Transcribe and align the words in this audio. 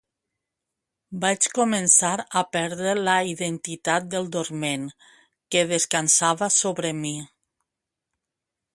Vaig 1.25 1.47
començar 1.57 2.13
a 2.41 2.43
perdre 2.57 2.95
la 3.09 3.19
identitat 3.33 4.09
del 4.15 4.33
dorment 4.39 4.89
que 5.55 5.65
descansava 5.77 6.53
sobre 6.61 6.97
mi. 7.05 7.17